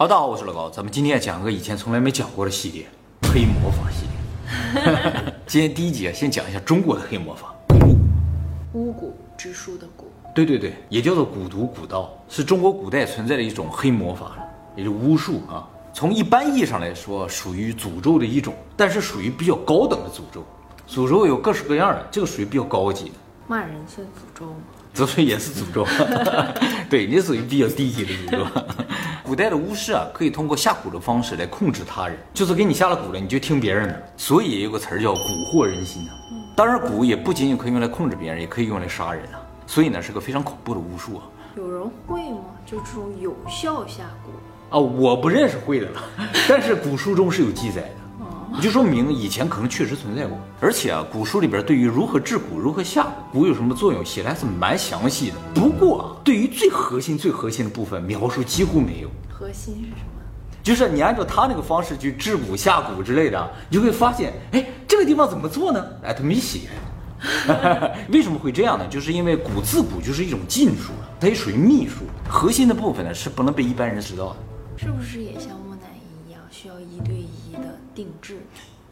[0.00, 2.86] 好，大家好，我是老高，咱们今天讲个以前从来没讲过的系列——
[3.30, 5.34] 黑魔法系列。
[5.46, 7.54] 今天第一集先讲一下中国的黑魔法——
[7.84, 7.98] 巫
[8.72, 10.04] 巫蛊之书的蛊。
[10.34, 14.38] 对对对，也叫做蛊毒蛊道，是中国古代存在的一种黑魔法，
[14.74, 15.68] 也就巫术啊。
[15.92, 20.42] 从一般意义上来说，属于诅咒的一种，但是属于比较高等的诅咒。
[20.88, 23.14] 诅咒有各式各样的，这个属于比较高级的。
[23.46, 24.56] 骂人算诅咒吗？
[24.94, 25.86] 这属于也是诅咒，
[26.88, 28.46] 对，你属于比较低级的诅咒。
[29.30, 34.02] 古代的巫师啊，可以通过下蛊的方式来控制他人，就是给你下了蛊了，你就听别人的。
[34.16, 36.10] 所以也有个词儿叫蛊惑人心啊。
[36.56, 39.40] 当然，蛊也不仅仅可以用来控制别人，也可以用来杀人啊。
[39.68, 41.22] 所以呢，是个非常恐怖的巫术啊。
[41.56, 42.40] 有人会吗？
[42.66, 44.80] 就这种有效下蛊啊？
[44.80, 46.02] 我不认识会的了，
[46.48, 47.94] 但是古书中是有记载的。
[48.60, 55.36] 就说明以前可能确实存在过，而且啊，古书里边对于如何治蛊、如何下蛊有什么作用，写的还是蛮详细的。
[55.54, 59.10] 不过啊，对于最核心、最核心的部分描述几乎没有。
[59.28, 60.20] 核心是什么？
[60.62, 65.86] 就是你按照他那个方式去治蛊、下蛊之类的，你就会发现，哎，这个地方怎么做呢？
[66.02, 66.68] 哎，他没写。
[68.10, 68.86] 为什么会这样呢？
[68.88, 74.36] 就是因为蛊自蛊就是一种禁术了，它也属于秘术，核心的部分呢是不能被一般人知道的。
[74.76, 75.50] 是不是也像
[77.94, 78.38] 定制？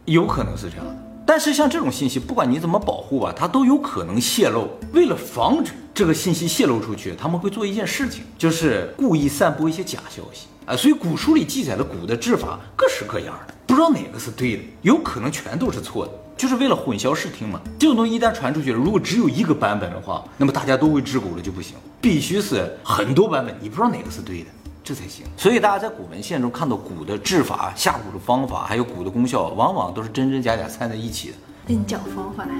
[0.05, 0.95] 有可能是这样的。
[1.25, 4.67] 但是像这种信息，不管你怎么保护吧，它都有可能泄露。
[4.93, 10.75] 为了防止这个信息泄露出去，他们会做一件事情，就是故意散播一些假消息啊。
[10.75, 17.61] 所以古书里记载的蛊的治法各式各样的，不知道哪个是对的，有可能全都是错的，就是为了混淆视听嘛。
[17.77, 24.47] 这种东西一旦传出去了，如果只有一个版本的话，那么大家都会治蛊了就不行，必须是很多版本，你不知道哪个是对的。
[24.89, 31.35] 这才行，所以大家在古文献中看到蛊的治法、下蛊的方法，还有蛊的功效，往往都是真真假假掺在一起的。
[31.67, 32.51] 那你讲方法呀？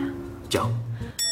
[0.47, 0.71] 讲。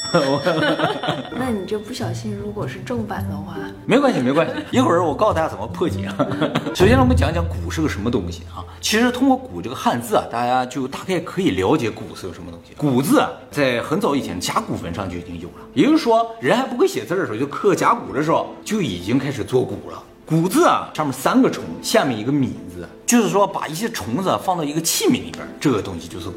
[1.38, 4.54] 那你这不小心，如果是正版的话，没关系，没关系。
[4.72, 6.16] 一会儿我告诉大家怎么破解啊。
[6.74, 8.66] 首先，我们讲讲蛊是个什么东西啊？
[8.82, 12.74] 其实通过蛊这个汉字啊，大家就大概可以了解蛊是个什么东西。
[12.76, 20.02] 蛊字啊，在很早以前甲骨文上就已经有了，也就是说，人还不会写字的时候，就刻甲骨的时候就已经开始做蛊了。
[20.30, 26.34] 蛊字啊，上面三个虫，下面一个米字，就是说把一些虫子放到一个器皿里边，这个东西就是蛊。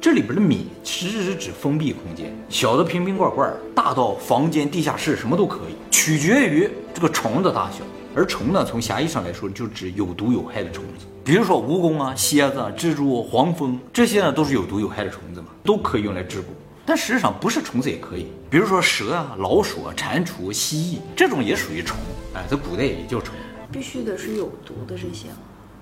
[0.00, 7.84] 这里边的米其实是指封闭空间，小的瓶瓶罐罐，大到房间、地下室，什么都可以，取决于这个虫的大小。
[8.14, 16.44] 而虫呢，从狭义上来说，就指有毒有害的虫子，比如说蜈蚣啊、蝎子、啊蜘蛛、黄蜂，这些呢都是有毒有害的虫子嘛，都可以用来治蛊。
[16.86, 21.96] 但实际上不是虫子也可以，比如说蛇啊、老鼠啊、蟾蜍、蜥蜴这种也属于虫，
[22.34, 23.34] 哎，在古代也叫虫。
[23.72, 25.36] 必须得是有毒的这些吗？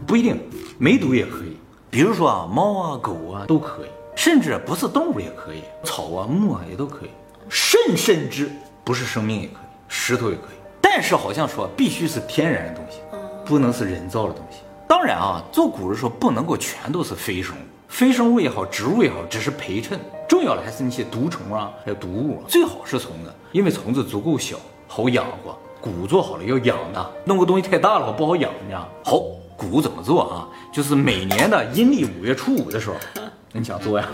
[0.07, 0.41] 不一定，
[0.79, 1.57] 没毒也可以。
[1.91, 7.11] 比如说啊，猫啊、狗啊都可以，甚至不是动物也可以，草啊、木啊也都可以，
[7.49, 8.51] 甚甚至
[8.85, 10.57] 不是生命也可以，石头也可以。
[10.81, 12.99] 但是好像说必须是天然的东西，
[13.45, 14.59] 不能是人造的东西。
[14.89, 17.61] 当然啊，做蛊的时候不能够全都是非生物，
[17.93, 20.01] 非生物也好，植物也好，只是陪衬。
[20.27, 24.57] 重要的还是那些毒虫啊，还有毒物，最好是虫子，因为虫子足够小，
[24.89, 25.55] 好养活。
[25.83, 29.19] 蛊做好了要养的，弄个东西太大了不好养，你知道好，
[29.59, 30.49] 蛊怎么做啊？
[30.73, 32.97] 就是每年的阴历五月初五的时候，
[33.53, 34.09] 你想做呀？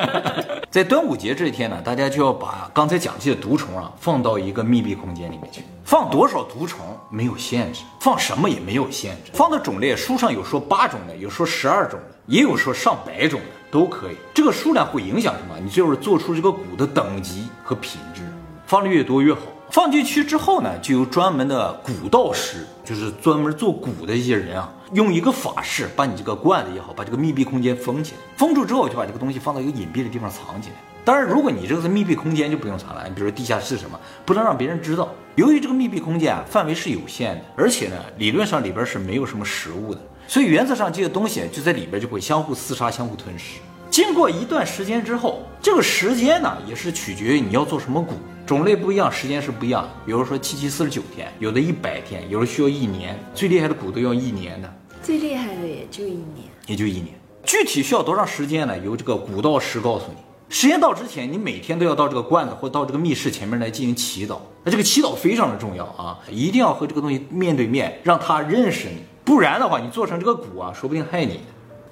[0.70, 5.62] 在端午节这一天呢，大家就要把刚才讲这些毒虫啊放到一个密闭空间里面去。
[5.82, 9.30] 放多少毒虫没有限制，放什么也没有限制。
[9.32, 14.16] 放的种类，书上有说八种的，有说十二种的，也有说上百种的，都可以。
[14.34, 15.54] 这个数量会影响什么？
[15.62, 18.22] 你就是做出这个蛊的等级和品质，
[18.66, 19.40] 放的越多越好。
[19.70, 28.18] 放进去之后呢，就有专门的蛊道师，就是专门做蛊的一些人啊，用一个法式把你这个罐子也好，把这个密闭空间封起来。
[28.36, 30.76] 封住之后，就把这个东西放到一个隐蔽的地方藏起来。
[31.04, 33.04] 当然，如果你这个是密闭空间，就不用藏了。
[33.06, 35.08] 你比如说地下室什么，不能让别人知道。
[35.36, 43.60] 由于这个密闭空间啊，范围是有限的，而且呢，理论上里边是没有什么食物的，所以原则上这些东西就在里边就会相互厮杀、相互吞噬。
[43.96, 48.08] 经过一段时间之后，这个时间呢，也是取决于你要做什么蛊。
[48.46, 49.88] 种类不一样，时间是不一样。
[50.04, 53.18] 比如说七七四十九天，有的一百天，有的需要一年。
[53.34, 54.70] 最厉害的蛊都要一年的，
[55.02, 57.06] 最厉害的也就一年，也就一年。
[57.42, 58.78] 具体需要多长时间呢？
[58.80, 60.18] 由这个蛊道师告诉你。
[60.50, 64.36] 时间到之前，你每天都要到这个罐子或到这个密室前面来进行祈祷。
[64.62, 68.98] 那这个祈祷非常的重要啊，一定要和这个东西面对面，让他认识你。
[69.24, 71.40] 不然的话，你做成这个蛊啊，说不定害你。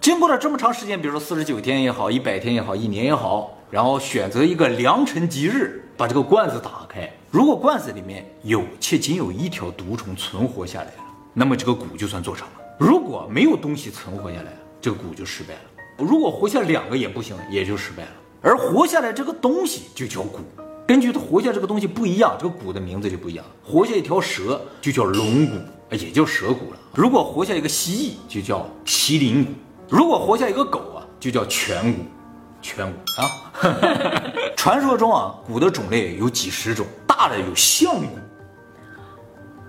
[0.05, 5.83] 经过了这么长时间，比如说四十九天也好，一百天也好，一年也好，然后选择一个良辰吉日。
[5.97, 15.61] 把这个罐子打开，如果罐子里面有且仅有一条毒虫存活下来了，那么这个蛊就算做成了；如果没有东西存活下来，这个蛊就失败了。
[15.97, 18.11] 如果活下两个也不行，也就失败了。
[18.43, 20.41] 而活下来这个东西就叫蛊，
[20.87, 23.47] 根据它活下这个东西不一样，这个蛊的名字就不一样。
[23.65, 25.53] 活下一条蛇就叫龙蛊，
[25.93, 26.79] 也叫蛇蛊了。
[26.93, 29.49] 如果活下一个蜥蜴，就叫麒麟蛊；
[29.89, 32.01] 如果活下一个狗啊，就叫颧骨。
[32.63, 38.19] 颧骨啊， 传说中啊，骨的种类有几十种，大的有象骨、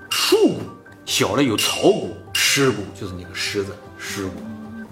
[0.09, 0.59] 树骨，
[1.05, 4.33] 小的有草骨、狮骨，就是那个狮子狮骨。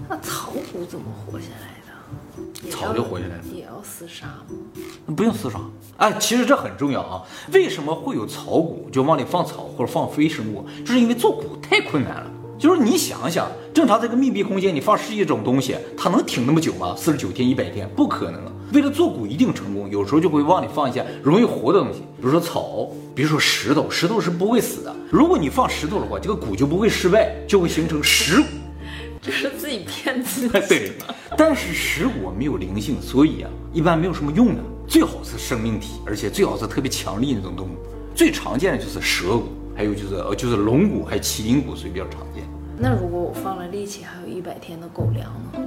[0.09, 2.69] 那草骨怎么活下来的？
[2.69, 5.15] 草就活下来了也要厮杀吗？
[5.15, 5.57] 不用厮杀，
[5.95, 7.23] 哎，其实这很重要啊。
[7.53, 10.67] 为什么会有草骨，就往里放草或者放非生物？
[10.85, 12.29] 就是因为做骨太困难了。
[12.63, 16.95] 就是你想想，正常在一个密闭空间，你放十几种东西，它能挺那么久吗？
[16.97, 18.41] 四十九天、一百天，不可能。
[18.71, 24.95] 为了做骨一定成功，有时候就会往里放一些容易活的东西，比如说草，比如说石头，石头是不会死的。
[25.11, 28.45] 如果你放石头的话，这个骨就不会失败，就会形成石骨。
[29.21, 30.59] 就是自己骗自己。
[30.69, 30.93] 对，
[31.37, 34.61] 但是石骨没有灵性，所以啊，一般没有什么用的。
[34.87, 37.71] 最好是生命体，而且最好是特别强力那种动物。
[38.15, 42.41] 最常见的就是蛇骨，还有就是呃就是龙骨，还有麒麟骨，所以比较常见。
[42.77, 45.59] 那如果我放了力气，还有一百天的狗粮呢？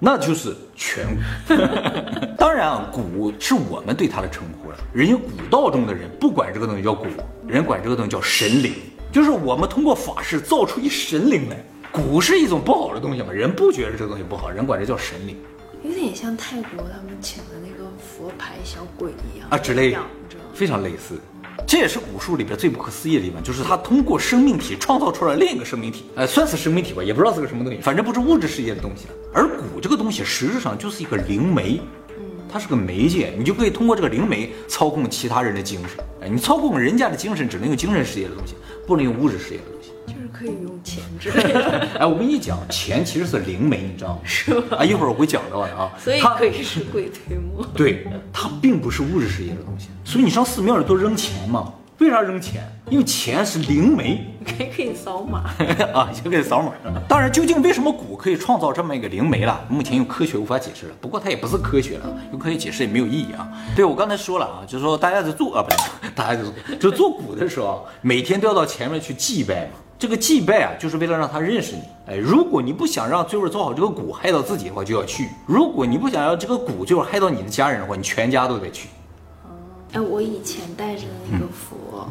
[0.00, 1.54] 那就是颧骨。
[2.38, 4.76] 当然啊，骨是我们对它的称呼了。
[4.92, 7.06] 人家古道中的人不管这个东西叫骨，
[7.46, 8.72] 人管这个东西叫神灵，
[9.10, 11.56] 就是我们通过法事造出一神灵来。
[11.90, 15.36] 骨是一种不好的东西嘛，人不觉得这个东西不好，人管这叫神灵
[15.82, 19.98] 有点像泰国他们请的那个佛牌小鬼一样啊之类的。，
[20.52, 21.18] 非常类似。
[21.66, 29.14] 这也是古术里边最不可思议的地方，就是它通过生命体创造出了另一个生命体，呃，算是生命体吧，也不知道是个什么东西，反正不是物质世界的东西了。
[29.34, 31.80] 而蛊这个东西实质上就是一个灵媒，
[32.50, 36.02] 它是个媒介，你就可以通过这个灵媒操控其他人的精神。
[36.22, 38.54] 哎，你操控人家的精神，只能用精神世界的东西，
[38.86, 39.77] 不能用物质世界的东西。
[40.38, 44.20] 就是可以用钱之类的， 哎，我跟你讲，钱其实是灵媒，你知道吗？
[44.24, 44.62] 是吗？
[44.78, 45.90] 啊，一会儿我会讲到的啊。
[45.98, 47.66] 所以它可以是鬼推磨。
[47.74, 51.72] 对，它并不是物质世界的东西，所以你上寺庙里都扔钱嘛？
[51.98, 52.62] 为啥扔钱？
[52.88, 55.50] 因为钱是灵媒可以可以扫码，
[55.92, 56.72] 啊，也可以扫码。
[57.08, 59.60] 当然，究竟为什么蛊可以创造这么一个灵媒了？
[59.68, 60.94] 目前用科学无法解释了。
[61.00, 63.48] 不过它也不是科学了，用科学解释也没有意义啊。
[63.74, 69.72] 对我刚才说了啊，就是说大家在做啊，不是，大家在做，就做蛊的时候啊，每天都要到前面去祭拜嘛。
[69.98, 71.82] 这个祭拜啊，就是为了让他认识你。
[72.06, 78.88] 哎，如果你不想让最后做好这个蛊害到自己的话，就要去；如果你不想要这个蛊最后害到你的家人的话，你全家都得去。
[79.92, 82.08] 哎，我以前带着的那个佛，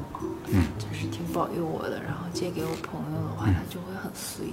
[0.48, 4.48] 嗯，就是挺保佑我的，然后借给我朋友的话，他就会很随，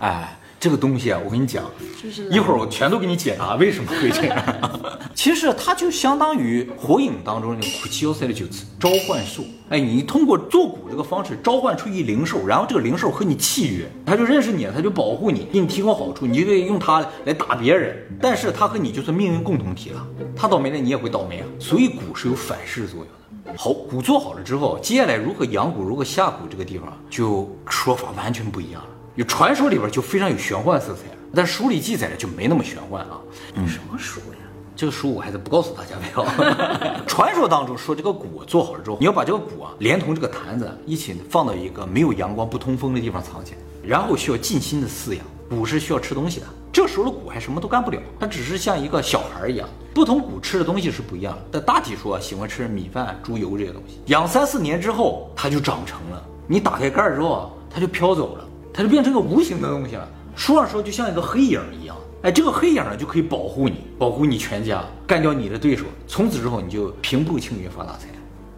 [0.00, 1.64] 哎，这个东西啊，我跟你讲，
[2.00, 4.40] 就是一会儿我全都给你解答为什么会这样。
[5.12, 9.42] 其实它就相当于火影当中那个苦七要塞的九次召唤兽。
[9.70, 17.96] 哎，你通过做蛊这个方式召唤出一灵兽，然后这个灵兽和你契约，它就认识你了，它就保护你，给你提供好处，你就可以用它来打别人。
[18.20, 20.06] 但是它和你就是命运共同体了，
[20.36, 21.46] 它倒霉了，你也会倒霉啊。
[21.58, 23.58] 所以蛊是有反噬作用的。
[23.58, 28.88] 好，蛊做好了之后，接下来如何养蛊，如何下蛊，这个地方就说法完全不一样了。
[29.14, 31.00] 有传说里边就非常有玄幻色彩，
[31.34, 33.20] 但书里记载的就没那么玄幻啊。
[33.66, 34.38] 什么书呀？
[34.74, 36.26] 这个书我还是不告诉大家不要。
[37.06, 45.24] 传说当中说，这个蛊做好了之后，你要把这个蛊啊，连同这个坛子一起放到一个没有阳光、不通风的地方藏起来，然后需要尽心的饲养。
[45.50, 49.68] 蛊是需要吃东西的，这时候的蛊还什么都干不了，它只是像一个小孩一样。
[49.92, 54.00] 不同蛊吃的东西是不一样的，但大体说喜欢吃米饭、猪油这些东西。
[54.06, 56.24] 养三四年之后，它就长成了。
[56.46, 60.08] 你打开盖儿之后啊，它就飘走了，它就变成个无形的东西了。
[60.34, 61.96] 说着说就像一个黑影一样。
[62.22, 65.84] 哎，这个黑影呢就可以保护你，保护你全家，干掉你的对手。
[66.06, 68.06] 从此之后，你就平步青云，发大财，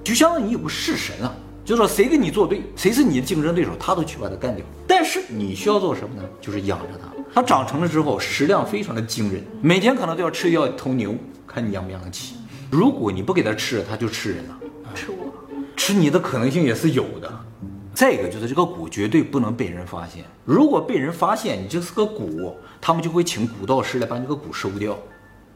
[0.05, 4.65] 就相当于你有个式神啊，就说谁跟你作对，谁是你的竞争对手，他都去把他干掉。
[4.87, 6.23] 但是你需要做什么呢？
[6.43, 7.09] 就是养着它。
[7.35, 11.15] 它长成了之后，食量非常的惊人，每天可能都要吃掉一头牛，
[11.47, 12.37] 看你养不养得起。
[12.71, 14.59] 如果你不给它吃，它就吃人了，
[14.95, 15.33] 吃我？
[15.75, 17.33] 吃你的可能性也是有的。
[17.95, 24.99] 再一个就是这个蛊绝对不能被人发现，如果被人发现你这是个蛊，他们就会请蛊道师来把你这个蛊收掉。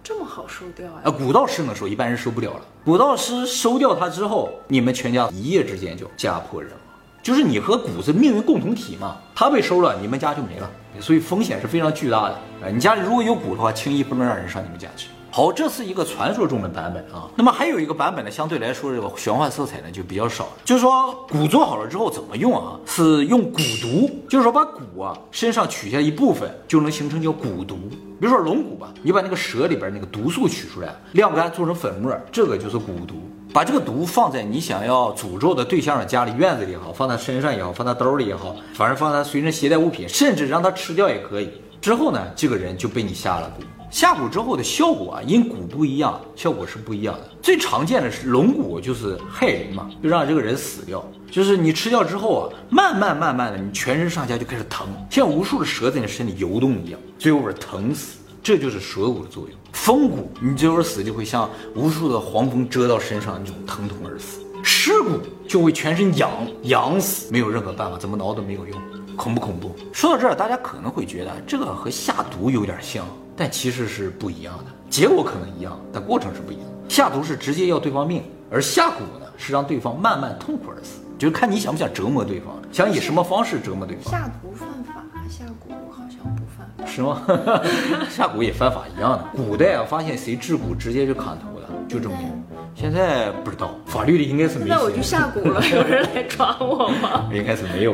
[0.04, 0.92] 这么好收掉呀？
[1.04, 2.60] 啊，蛊道师能收，一般人收不了了。
[2.86, 6.78] 蛊道师收掉它之后，你们全家一夜之间就家破人亡。
[7.20, 12.34] 就是你和蛊是命运共同体嘛，他被收了，你们家就没了，所以风险是非常巨大的。
[12.62, 15.08] 啊，你家里如果有蛊的话，轻易不能让人上你们家去。
[15.30, 17.28] 好，这是一个传说中的版本啊。
[17.36, 20.48] 那么还有一个版本呢，相对来说这个玄幻色彩呢就比较少。
[20.64, 22.78] 就是说蛊做好了之后怎么用啊？
[22.86, 27.76] 是用蛊毒，就是说把蛊啊身上取下一部分，就能形成叫蛊毒。
[28.20, 33.14] 比如说龙骨吧，你把那个蛇里边那个毒素取出来，晾干做成粉末，这个就是蛊毒。
[33.52, 41.50] 把这个毒放在你想要诅咒的对象的家里院子里也好，放在身上也好，放在兜里也好，反正放在随身携带物品，甚至让他吃掉也可以。
[41.80, 43.62] 之后呢，这个人就被你下了蛊。
[43.90, 47.28] 下蛊之后的效果啊，因蛊不一样，效果是不一样的。
[47.42, 51.04] 最常见的是龙蛊，就是害人嘛，就让这个人死掉。
[51.30, 58.18] 就是你吃掉之后啊，慢慢慢慢的，你全身上下就开始疼，像无数的蛇在你身体游动一样，最后边疼死。
[58.42, 59.58] 这就是蛇蛊的作用。
[59.72, 64.40] 风蛊，你最后死就会像无数的黄蜂蛰到身上那种疼痛而死。
[64.62, 66.30] 尸蛊就会全身痒
[66.64, 68.80] 痒死，没有任何办法，怎么挠都没有用，
[69.16, 69.74] 恐不恐怖？
[69.92, 73.06] 说到这儿，大家可能会觉得这个和下毒有点像。
[73.38, 76.64] 但其实是不一样的，结果可能一样，但过程是不一样。
[76.88, 84.10] 下毒是直接要对方命，而下蛊呢是让对方慢慢痛苦而死，就是看你想不想折磨对方，想以什么方式折磨对方。
[84.10, 87.22] 下毒犯法，下蛊好像不犯法，是吗？
[88.10, 89.24] 下蛊也犯法一样的。
[89.36, 92.44] 古代啊，发现谁治蛊直接就砍头了，就这么严。
[92.74, 94.66] 现在不知道，法律里应该是没。
[94.66, 97.28] 那我就下蛊了，有人来抓我吗？
[97.34, 97.92] 应该是没有。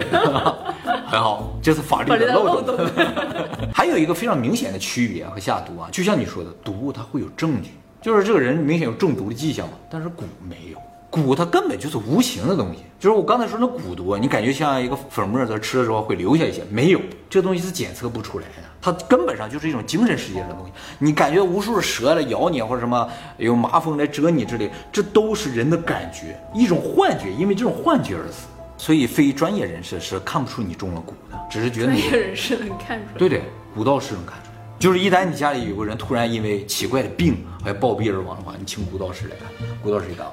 [1.14, 2.76] 很好，这是法律的漏洞。
[3.72, 7.70] 还有一个非常明显的区别和下毒啊，就像你说的，毒它会有证据，
[8.02, 28.48] 就是这个人明显有中毒的迹象嘛，但是蛊没有，蛊它根本就是无形的东西，就是我刚才说那蛊毒，你感觉像一个粉末在吃的时候会留下一些，没有，这东西是检测不出来的，它根本上就是一种精神世界的东西，你感觉无数的蛇来咬你或者什么有麻风来蛰你之类，这都是人的感觉，一种幻觉，因为这种幻觉而死。
[28.84, 31.86] 所以，非专业人士是看不出你中了蛊的，只是觉得。
[31.86, 33.16] 专业人士能看出来。
[33.16, 33.42] 对对，
[33.74, 34.54] 蛊道士能看出来。
[34.78, 39.48] 就是一旦你家里有个人突然因为奇怪的病还暴毙而亡的话，你请蛊道士来看。
[39.82, 40.26] 蛊道士一看，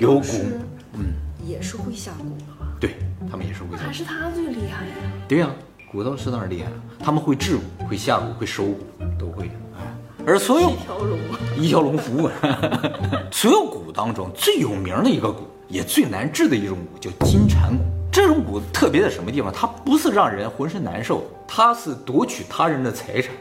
[0.00, 0.44] 有蛊，
[0.94, 1.12] 嗯，
[1.46, 2.66] 也是会下蛊的吧？
[2.80, 2.94] 对
[3.30, 3.84] 他们也是会下。
[3.84, 5.12] 还是他最厉害呀？
[5.28, 5.50] 对呀，
[5.92, 8.76] 蛊道士当然厉害了，他们会治蛊，会下蛊，会收蛊，
[9.18, 9.50] 都会。
[9.76, 9.84] 哎，
[10.26, 11.18] 而所有一条龙，
[11.58, 12.30] 一条龙服务。
[13.30, 15.34] 所有蛊当中最有名的一个蛊。
[15.68, 17.78] 也最难治的一种蛊叫金蝉蛊。
[18.12, 19.52] 这种蛊特别在什么地方？
[19.52, 23.34] 它不是让人浑身难受，它是夺取他人的财产，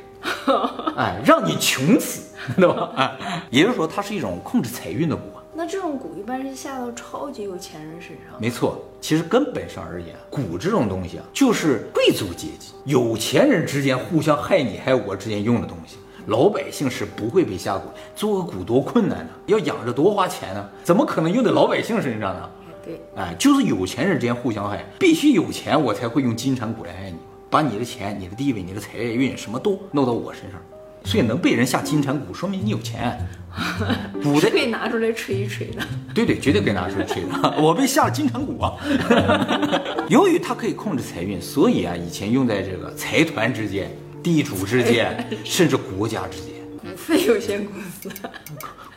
[0.97, 2.91] 哎，让你穷死，对吧？
[2.95, 5.19] 哎，也就是说，它是一种控制财运的蛊。
[5.55, 8.39] 那这种蛊一般是下到超级有钱人身上？
[8.39, 15.97] 没错，其实根本上而言，蛊这种东西啊，就是贵族阶级、有钱人之间互相害你害我之间用的东西。
[16.27, 17.81] 老百姓是不会被下蛊，
[18.15, 19.29] 做个蛊多困难呢？
[19.47, 20.69] 要养着多花钱呢？
[20.83, 22.49] 怎么可能用在老百姓身上呢？
[22.85, 27.17] 对，哎，就是有钱人之间互相害，必须有钱我才会用金蝉蛊来害你，
[27.49, 30.61] 把你的钱、你的地位、你的财运什么都弄到我身上，
[31.03, 33.17] 所以能被人下金蝉蛊，说明你有钱。
[34.23, 35.81] 蛊的可以拿出来吹一吹的。
[36.15, 37.61] 对对，绝对可以拿出来吹的。
[37.61, 38.73] 我被下了金蝉蛊啊！
[40.09, 43.91] 由于它可以控制财运，所以啊，以前用在这个财团之间。
[44.23, 48.09] 地主之间，甚至国家之间，股份有限公司，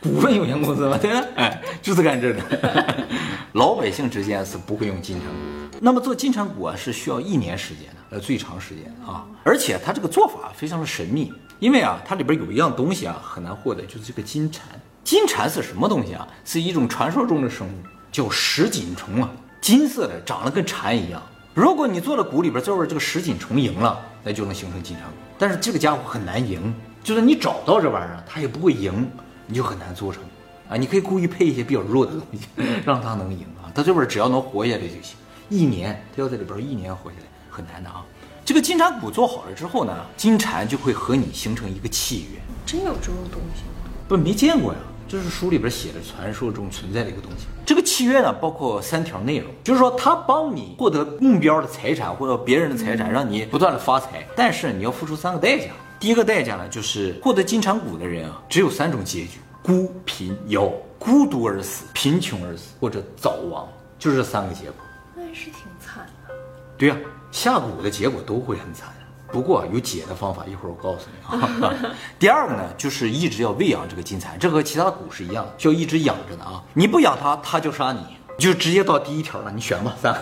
[0.01, 0.97] 股份有限公司嘛？
[0.97, 3.05] 对吧，哎，就是干这的。
[3.53, 9.25] 老百姓之间是不会用金蝉股，那么做金蝉股啊，是需要一年时间的，呃，最长时间啊。
[9.43, 14.63] 而且它这个做法非常的神秘，因为啊，它里边有一样东西啊，很难获得，就是这个金蝉。
[15.03, 16.27] 金蝉是什么东西啊？
[16.43, 17.71] 是一种传说中的生物，
[18.11, 19.29] 叫石锦虫啊，
[19.61, 21.21] 金色的，长得跟蝉一样。
[21.53, 23.99] 如果你做了股里边最后这个石锦虫赢了。
[24.23, 29.09] 那就能形成金蝉蛊，但是这个家伙很难赢，就算你找到这玩意儿，他也不会赢，
[29.45, 30.23] 你就很难做成
[30.69, 30.75] 啊。
[30.75, 32.47] 你可以故意配一些比较弱的东西，
[32.85, 33.69] 让他能赢啊。
[33.75, 35.15] 他这边只要能活下来就行，
[35.49, 38.03] 一年他要在里边一年活下来很难的啊。
[38.43, 42.39] 这个金蝉蛊做好了之后呢，金蝉就会和你形成一个契约。
[42.65, 43.91] 真有这种东西吗？
[44.07, 44.79] 不，没见过呀。
[45.07, 47.45] 这是书里边写的传说中存在的一个东西。
[47.65, 55.71] 这个契约呢，包括三条内容，就是说他帮你获得目标的财产或者别人的财产，让你不断的发财，但是你要付出三个代价。
[55.99, 60.71] 第一个代价呢，就是获得金蝉蛊的人啊，只有三种结局：孤、贫、夭。
[60.99, 64.73] 孤独而死，贫穷而死，或者早亡，就是这三个结果。
[65.15, 66.33] 那也是挺惨的。
[66.75, 66.97] 对呀，
[67.31, 68.89] 下蛊的结果都会很惨。
[69.31, 71.73] 不过有解的方法，一会儿我告诉你啊。
[72.17, 76.63] 第二个呢，就是一直要喂养这个金蝉，这和其他的蛊是一样，需要一直养着的啊。
[76.73, 77.99] 你不养它，它就杀你，
[78.37, 79.51] 就直接到第一条了。
[79.51, 80.15] 你选吧， 三。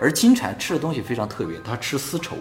[0.00, 2.34] 而金蝉吃的东西非常特别，它吃丝绸，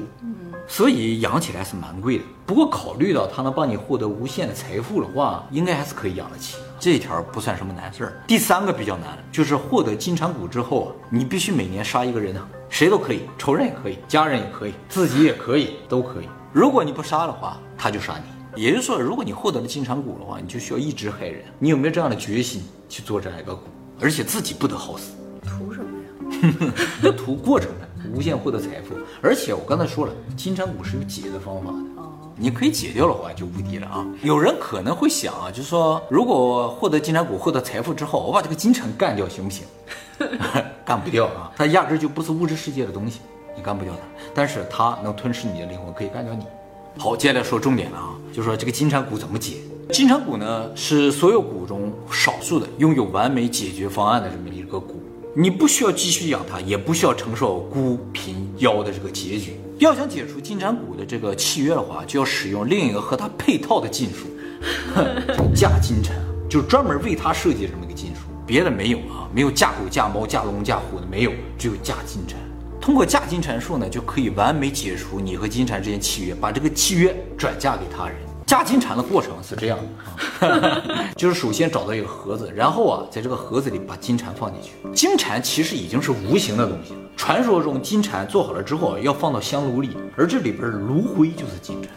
[0.67, 2.24] 所以养起来是蛮贵的。
[2.46, 6.58] 不过考虑到它能帮你获得无限的财富的话，应该还是可以养得起。
[6.79, 8.13] 这一条不算什么难事儿。
[8.25, 12.41] 第三个比较难，就是获得金蝉蛊之后，你必须每年杀一个人呢。
[12.71, 16.25] 谁都可以，仇人也可以，家人也可以，自己也可以，都可以。
[16.53, 18.61] 如果你不杀的话，他就杀你。
[18.61, 21.43] 也就是说，如果你获得了金蝉蛊的话，你就需要一直害人。
[21.59, 23.57] 你有没有这样的决心去做这样一个蛊？
[23.99, 25.11] 而且自己不得好死。
[25.43, 26.73] 图什么呀？
[27.03, 28.95] 要 图过程的，无限获得财富。
[29.21, 31.90] 而且我刚才说了，金蝉蛊是有解的方法的。
[32.41, 34.03] 你可以解掉的话就无敌了啊！
[34.24, 39.63] 有人可能会想啊，就是说，如果获得金蝉蛊、获得财富之后，我把这个金蝉干掉行不行？
[40.83, 43.19] 干不掉啊，它压根就不是物质世界的东西，
[43.55, 44.00] 你干不掉它。
[44.33, 46.43] 但是它能吞噬你的灵魂，可以干掉你。
[46.98, 49.57] 好，接下来说重点了啊，就说这个金蝉蛊怎么解。
[49.93, 54.95] 金蝉蛊呢，是所有蛊中少数的拥有完美解决方案的这么一个蛊。
[55.36, 59.60] 你不需要继续养它，也不需要承受孤贫夭的这个结局。
[59.81, 64.27] 要想解除金蝉蛊的这个契约的话，就要使用另一个和它配套的禁术，
[65.55, 66.15] 叫嫁金蝉，
[66.47, 72.38] 就是专门为它设计这么一个禁术，别的没有啊，没有嫁狗、嫁猫、嫁龙、嫁虎的没有，只有嫁金蝉。
[72.79, 78.15] 通过嫁金蝉术呢，就可以完美解除你和金蝉之间契约，把这个契约转嫁给他人。
[78.51, 79.79] 架金蝉的过程是这样
[80.41, 80.84] 的啊，
[81.15, 84.74] 就是首先找到一个盒子，然后啊，在这个盒子里把金蝉放进去。
[84.93, 87.00] 金蝉其实已经是无形的东西了。
[87.15, 91.89] 传说中金蝉做好了之后要放到香炉里，而这里边炉灰就是金蝉。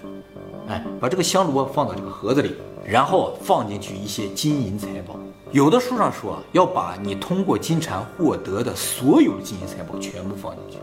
[0.68, 2.54] 哎，把这个香炉放到这个盒子里，
[2.86, 5.16] 然后放进去一些金银财宝。
[5.50, 10.78] 有的书上说要把你通过金蝉获得的所有金银财宝全部放进去。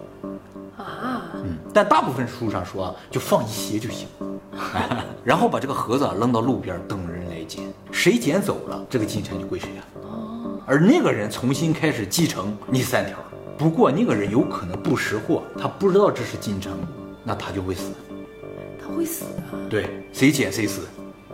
[0.78, 4.06] 啊，嗯，但大部分书上说就放一些就行。
[5.24, 9.82] 然后把这个盒子扔到路边等人来捡，谁捡走了，这个金蝉就归谁啊。
[10.04, 13.18] 哦，而那个人重新开始继承你三条。
[13.58, 16.74] 不过那个人有可能不识货，他不知道这是金蝉
[17.24, 17.92] 那他就会死。
[18.82, 19.54] 他会死啊？
[19.70, 20.82] 对，谁捡谁死。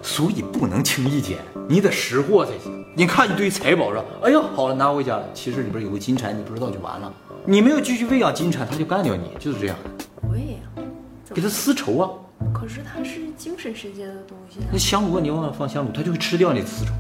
[0.02, 2.86] 所以不能轻易捡，你得识货才行。
[2.94, 5.26] 你看一堆财宝说，哎呦，好了，拿回家了。
[5.34, 7.12] 其实里边有个金蝉，你不知道就完了。
[7.46, 10.06] 你没有继续喂养金蝉，它就干掉你，就是这样的。
[10.30, 10.40] 喂
[10.76, 10.86] 养？
[11.34, 12.10] 给它丝绸啊。
[12.54, 14.60] 可是它是精神世界的东西。
[14.72, 16.92] 那香炉你往那放香炉，它就会吃掉那丝绸。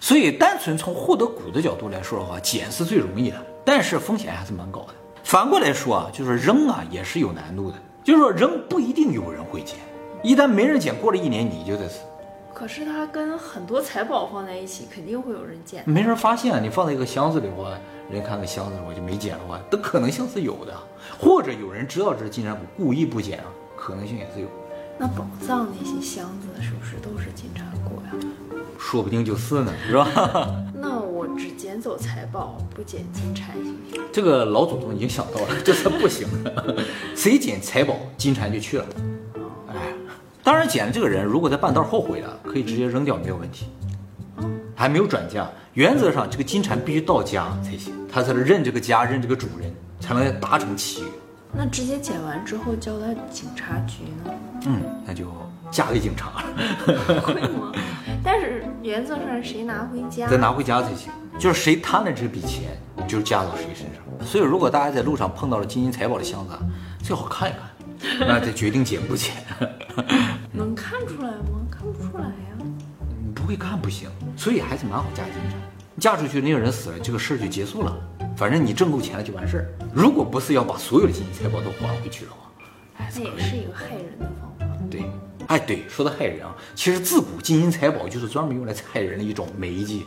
[0.00, 4.94] 所以单纯从获得谷的角度来说的话，捡是最容易的，但是风险还是蛮高的。
[5.22, 9.78] 反过来说啊，就是扔啊也是有难度的，就是说扔不一定有人会捡，
[10.22, 12.00] 一旦没人捡，过了一年你就得死。
[12.52, 15.82] 可是它跟很多财宝放在一起，肯定会有人捡。
[15.86, 17.70] 没人发现，你放在一个箱子里的话，
[18.10, 20.72] 人看个箱子的话就没捡的话，的可能性是有的。
[21.18, 24.48] 或者有人知道这是金山谷，故意不捡啊，可能性也是有。
[24.98, 28.12] 那宝藏那些箱子是不是都是金蝉果呀？
[28.78, 30.08] 说不定就是呢，是吧？
[30.74, 34.02] 那我只捡走财宝，不捡金蝉行不行？
[34.12, 36.76] 这个老祖宗已经想到了，这是不行的。
[37.16, 38.86] 谁捡财宝，金蝉就去了。
[39.68, 39.74] 哎，
[40.42, 43.66] 当然捡的这个人如果在半道后悔了，可以直接扔掉，没有问题。
[44.76, 51.08] 还没有转嫁，原则上这个金蝉必须到家才行，他才能认这个家，认这个主人，才能达成契约。
[51.56, 54.34] 那直接捡完之后交到警察局呢？
[54.66, 55.26] 嗯，那就
[55.70, 56.44] 嫁给警察了。
[57.22, 57.72] 会吗？
[58.22, 60.26] 但是原则上谁拿回家？
[60.26, 61.12] 再拿回家才行。
[61.38, 64.26] 就是谁贪了这笔钱，就是嫁到谁身上。
[64.26, 66.54] 所以如果大家在路上碰到了金银财宝的箱子，
[67.02, 69.32] 最好看一看，那再决定捡不捡。
[70.52, 71.66] 能看出来吗？
[71.70, 72.58] 看不出来呀。
[73.24, 74.08] 你不会看不行。
[74.36, 75.56] 所以还是蛮好嫁进去。
[76.00, 77.96] 嫁出去那个人死了，这个事儿就结束了。
[78.36, 79.66] 反正你挣够钱了就完事儿。
[79.92, 82.50] 如果不是要把所有的金银财宝都还回去的话，
[82.98, 84.66] 那也是一个害人的方法。
[84.90, 85.04] 对，
[85.46, 90.00] 哎对，说到害人啊，其实自古金银财宝就是专门用来害人的一种媒介。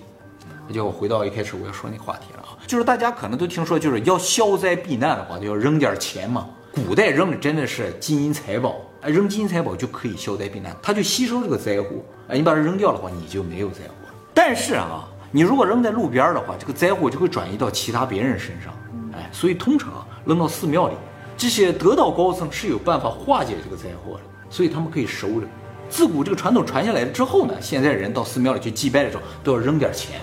[0.67, 6.49] 那就回到一开始我要说那话题了啊，就是大家可能都听说，就是要消灾避难的话，就要扔点钱嘛。
[6.73, 11.87] 古代扔的真的是金银财宝，哎，扔金银财宝就可以消灾避难，它就吸收这个灾祸。
[12.27, 13.93] 哎，你把它扔掉的话，你就没有灾祸。
[14.33, 15.07] 但是啊。
[15.31, 18.73] 你如果扔在路边的话，这个灾祸就会转移到其他别人身上，
[19.13, 20.95] 哎，所以通常扔到寺庙里，
[21.35, 25.47] 这些得道高僧是有办法化解这个灾祸的，所以他们可以收着。
[25.89, 30.19] 自古这个传统传下来了之后呢，现在人到寺庙里去祭拜的时候都要扔点钱，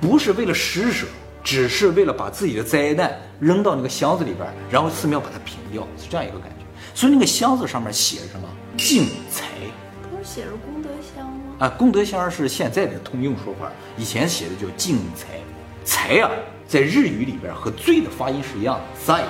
[0.00, 1.06] 不是为了施舍，
[1.42, 6.64] 只是为了把自己的灾难扔到那个箱子里边，然后寺庙把它平掉，是这样一个感觉。
[6.94, 8.48] 所以那个箱子上面写着什么？
[8.76, 9.46] 净财，
[10.28, 11.56] 写着功德箱吗？
[11.60, 15.40] 啊，功德箱是现在的通用说法，以前写的叫净财，
[15.86, 16.30] 财啊，
[16.66, 19.24] 在日语里边和罪的发音是一样的，在，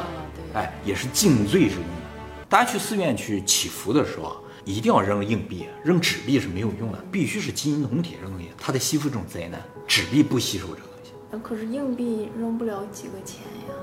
[0.54, 2.46] 哎，也是净罪之用的。
[2.48, 11.12] 大家去寺院去祈福的时候啊，一定要扔硬币，扔纸币是没有用的，必须是金银铜铁扔东西，它在吸附这种灾难，纸币不吸收这个东西。
[11.30, 13.74] 那可是硬币扔不了几个钱呀，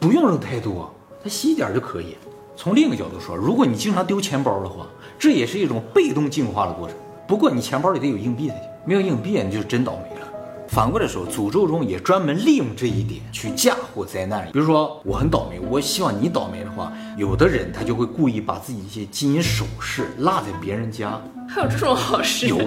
[0.00, 0.90] 不用扔太多，
[1.22, 2.16] 它吸一点就可以。
[2.56, 4.86] 从另一个角度说，如果你经常丢钱包的话，
[5.18, 6.96] 这也是一种被动进化的过程。
[7.26, 10.26] 不过你钱包里得有硬币才行，没有硬币你就真倒霉了。
[10.68, 14.48] 反过来说，诅咒中也专门利用这一点去嫁祸灾难。
[14.52, 21.20] 比如说我很倒霉，我希望你倒霉的话，有的人他就会故意把自己一些金银首饰落在别人家。
[21.48, 22.48] 还有这种好事？
[22.48, 22.58] 有，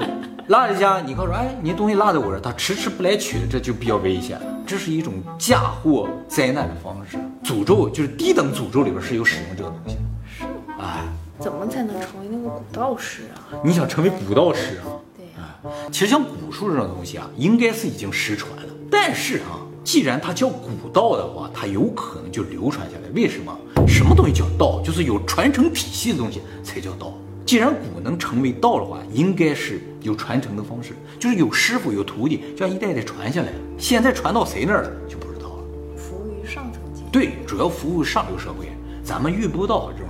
[0.47, 4.45] 落在家，你告诉哎，你东西落在我这，他迟迟不来取，这就比较危险了。
[4.65, 7.17] 这是一种嫁祸灾难的方式。
[7.43, 10.01] 诅咒就是低等诅咒里边是有使用这个东西的。
[10.38, 10.43] 是
[10.81, 11.05] 哎。
[11.39, 13.56] 怎么才能成为那个古道士啊？
[13.63, 14.99] 你想成为古道士啊？
[15.15, 15.56] 对呀。
[15.89, 18.73] 其实像古术这种东西啊，应该是已经失传了。
[18.91, 23.10] 但是啊，既然它叫古道的话，它有可能就流传下来。
[23.13, 23.58] 为什么？
[23.88, 24.82] 什么东西叫道？
[24.84, 27.13] 就是有传承体系的东西才叫道。
[27.45, 33.58] 既然古能成为道的话，应该是有传承的方式，就是有师傅有徒弟，这样一代代传下来了。
[33.78, 35.63] 现在传到谁那儿了就不知道了。
[35.95, 37.06] 服务于上层阶级。
[37.12, 38.67] 对，主要服务上流社会，
[39.04, 40.08] 咱们遇不到这种人，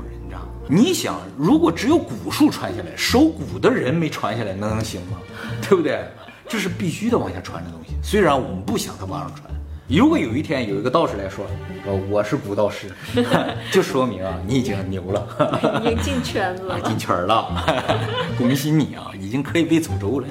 [0.72, 5.18] 你想，如果只有古术传下来，守古的人没传下来，那能行吗？
[5.68, 6.00] 对不对？
[6.48, 7.96] 这是必须得往下传的东西。
[8.04, 9.50] 虽然我们不想它往上传，
[9.88, 11.44] 如果有一天有一个道士来说，
[11.88, 12.92] 呃，我是古道士，
[13.74, 15.28] 就说明啊，你已经牛了。
[15.82, 16.80] 已经进圈子了。
[16.82, 17.48] 进圈儿了，
[18.38, 20.28] 恭喜你啊，已经可以被诅咒了。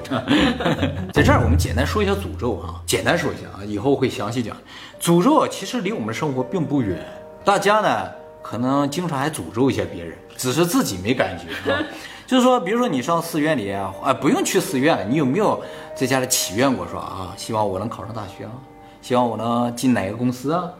[1.13, 4.55] 在这儿，我们简单说一下诅咒啊，简单说一下啊，以后会详细讲。
[5.01, 7.05] 诅咒其实离我们生活并不远，
[7.43, 8.09] 大家呢
[8.41, 11.77] 可能经常还诅咒一下别人，只是自己没感觉啊。
[12.25, 15.59] 就是说，比如说你上寺院里啊，啊不用去寺院了，你有没有
[15.95, 18.51] 在家里祈愿过说啊，希望我能考上大学啊，
[19.01, 20.71] 希望我能进哪个公司啊？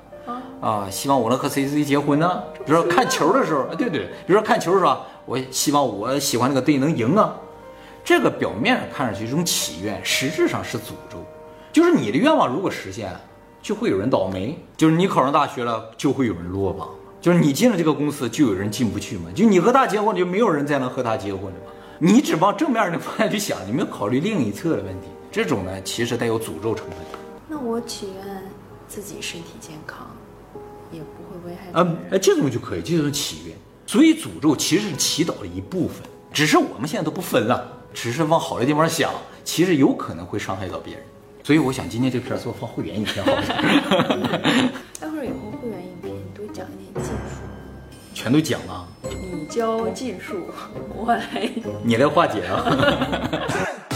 [0.62, 2.43] 啊，希望我能和谁谁结婚呢？
[2.65, 7.36] 比如说看球的时候， 啊，对对，比如说看球的时候，我希望我喜欢那个队能赢啊。
[8.04, 11.17] 这个表面上看上去一种祈愿，实质上是诅咒。
[11.74, 13.12] 就是你的愿望如果实现，
[13.62, 14.58] 就会有人倒霉。
[14.78, 16.89] 就是你考上大学了，就会有人落榜。
[17.22, 19.30] 就是你进了这个公司，就有人进不去嘛。
[19.36, 21.72] 就你和他结婚，就没有人再能和他结婚了嘛。
[22.00, 25.08] 你只往正面的方向去想，你没有考虑另一侧的问题。
[25.32, 26.98] 这种呢，其实带有诅咒成分。
[27.48, 28.42] 那我祈愿
[28.88, 30.08] 自己身体健康，
[30.92, 33.56] 也不会危害别啊人。，哎，这种就可以，这种祈愿。
[33.86, 35.98] 所以诅咒其实是祈祷的一部分，
[36.32, 39.12] 只是我们现在都不分了，只是往好的地方想，
[39.44, 41.04] 其实有可能会伤害到别人。
[41.44, 43.32] 所以我想今天这片儿做放会员也挺好
[48.20, 50.50] 全都讲了，你教技术，
[50.94, 51.50] 我来
[51.86, 52.66] 你来化解啊。